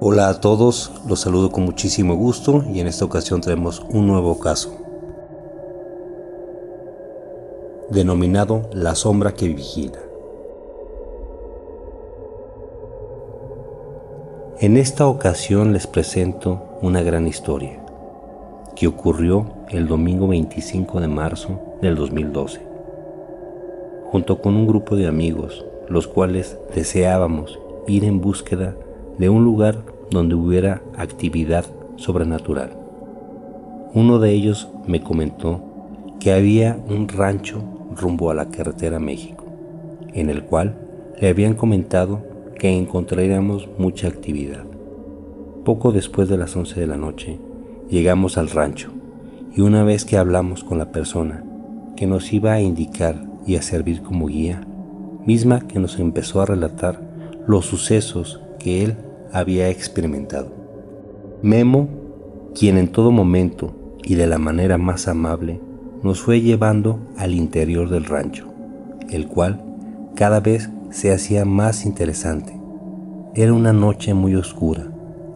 [0.00, 4.38] Hola a todos, los saludo con muchísimo gusto y en esta ocasión traemos un nuevo
[4.38, 4.70] caso,
[7.90, 9.98] denominado La sombra que vigila.
[14.60, 17.80] En esta ocasión les presento una gran historia
[18.76, 22.60] que ocurrió el domingo 25 de marzo del 2012,
[24.12, 27.58] junto con un grupo de amigos, los cuales deseábamos
[27.88, 28.87] ir en búsqueda de
[29.26, 31.64] un lugar donde hubiera actividad
[31.96, 32.70] sobrenatural.
[33.94, 35.60] Uno de ellos me comentó
[36.20, 37.62] que había un rancho
[37.96, 39.44] rumbo a la carretera México,
[40.14, 40.78] en el cual
[41.20, 42.22] le habían comentado
[42.58, 44.64] que encontraríamos mucha actividad.
[45.64, 47.38] Poco después de las 11 de la noche,
[47.88, 48.90] llegamos al rancho
[49.54, 51.44] y una vez que hablamos con la persona
[51.96, 54.66] que nos iba a indicar y a servir como guía,
[55.24, 57.00] misma que nos empezó a relatar
[57.46, 58.96] los sucesos que él
[59.32, 60.52] había experimentado.
[61.42, 61.88] Memo,
[62.54, 63.72] quien en todo momento
[64.02, 65.60] y de la manera más amable
[66.02, 68.46] nos fue llevando al interior del rancho,
[69.10, 69.62] el cual
[70.14, 72.58] cada vez se hacía más interesante.
[73.34, 74.90] Era una noche muy oscura,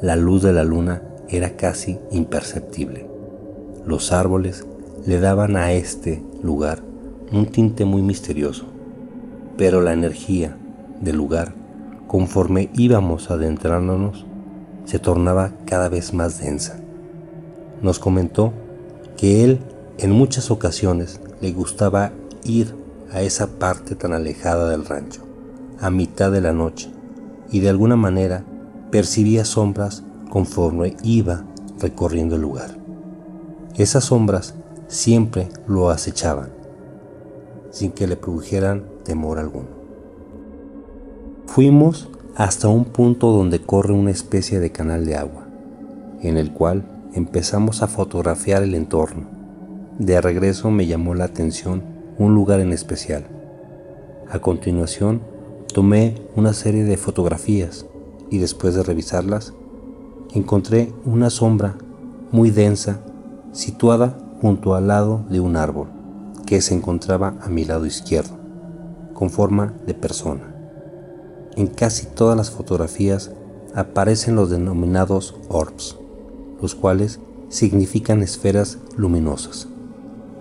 [0.00, 3.06] la luz de la luna era casi imperceptible.
[3.86, 4.66] Los árboles
[5.06, 6.82] le daban a este lugar
[7.32, 8.66] un tinte muy misterioso,
[9.56, 10.56] pero la energía
[11.00, 11.54] del lugar
[12.06, 14.26] conforme íbamos adentrándonos,
[14.84, 16.76] se tornaba cada vez más densa.
[17.82, 18.52] Nos comentó
[19.16, 19.60] que él
[19.98, 22.12] en muchas ocasiones le gustaba
[22.44, 22.74] ir
[23.12, 25.22] a esa parte tan alejada del rancho,
[25.80, 26.90] a mitad de la noche,
[27.50, 28.44] y de alguna manera
[28.90, 31.44] percibía sombras conforme iba
[31.78, 32.76] recorriendo el lugar.
[33.76, 34.54] Esas sombras
[34.88, 36.50] siempre lo acechaban,
[37.70, 39.73] sin que le produjeran temor alguno.
[41.54, 45.46] Fuimos hasta un punto donde corre una especie de canal de agua,
[46.20, 49.28] en el cual empezamos a fotografiar el entorno.
[50.00, 51.84] De regreso me llamó la atención
[52.18, 53.28] un lugar en especial.
[54.28, 55.22] A continuación,
[55.72, 57.86] tomé una serie de fotografías
[58.32, 59.54] y después de revisarlas,
[60.34, 61.76] encontré una sombra
[62.32, 62.98] muy densa
[63.52, 65.86] situada junto al lado de un árbol
[66.46, 68.36] que se encontraba a mi lado izquierdo,
[69.12, 70.53] con forma de persona.
[71.56, 73.30] En casi todas las fotografías
[73.74, 75.96] aparecen los denominados orbs,
[76.60, 79.68] los cuales significan esferas luminosas.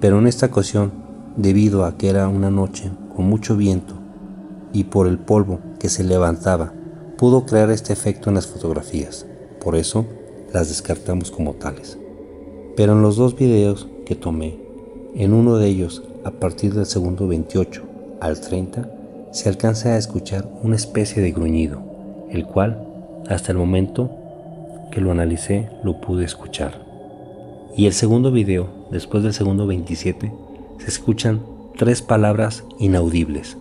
[0.00, 0.92] Pero en esta ocasión,
[1.36, 3.94] debido a que era una noche con mucho viento
[4.72, 6.72] y por el polvo que se levantaba,
[7.18, 9.26] pudo crear este efecto en las fotografías.
[9.60, 10.06] Por eso
[10.52, 11.98] las descartamos como tales.
[12.76, 14.60] Pero en los dos videos que tomé,
[15.14, 17.82] en uno de ellos a partir del segundo 28
[18.20, 18.99] al 30,
[19.32, 21.82] se alcanza a escuchar una especie de gruñido,
[22.30, 22.86] el cual,
[23.28, 24.10] hasta el momento
[24.90, 26.84] que lo analicé, lo pude escuchar.
[27.76, 30.32] Y el segundo video, después del segundo 27,
[30.78, 31.40] se escuchan
[31.76, 33.56] tres palabras inaudibles.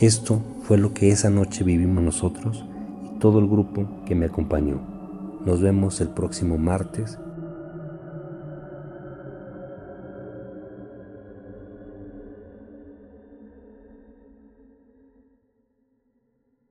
[0.00, 2.64] Esto fue lo que esa noche vivimos nosotros
[3.04, 4.80] y todo el grupo que me acompañó.
[5.46, 7.18] Nos vemos el próximo martes